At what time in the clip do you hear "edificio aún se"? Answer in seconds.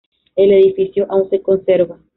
0.51-1.43